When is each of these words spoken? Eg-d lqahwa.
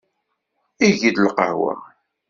Eg-d 0.85 1.17
lqahwa. 1.25 1.75